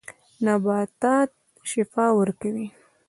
نباتات 0.45 1.29
شفاء 1.69 2.11
ورکوي. 2.19 2.67